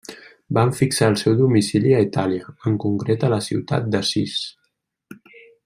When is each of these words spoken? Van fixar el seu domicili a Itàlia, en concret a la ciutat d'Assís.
Van 0.57 0.71
fixar 0.77 1.09
el 1.11 1.17
seu 1.23 1.35
domicili 1.41 1.93
a 1.97 1.99
Itàlia, 2.05 2.49
en 2.71 2.79
concret 2.87 3.27
a 3.27 3.31
la 3.35 3.39
ciutat 3.49 3.87
d'Assís. 3.97 4.39